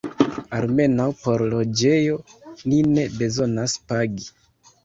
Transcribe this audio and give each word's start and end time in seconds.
Almenaŭ 0.59 1.05
por 1.25 1.43
loĝejo 1.51 2.17
ni 2.73 2.81
ne 2.97 3.07
bezonas 3.21 3.77
pagi. 3.93 4.31